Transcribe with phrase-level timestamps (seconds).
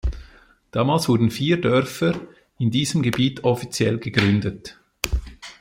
[0.71, 2.19] Damals wurden vier Dörfer
[2.57, 4.79] in diesem Gebiet offiziell gegründet.